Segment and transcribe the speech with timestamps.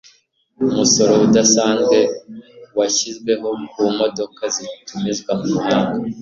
[0.69, 1.97] Umusoro udasanzwe
[2.77, 5.97] washyizweho ku modoka zitumizwa mu mahanga.